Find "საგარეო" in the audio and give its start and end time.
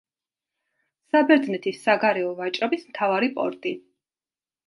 1.89-2.31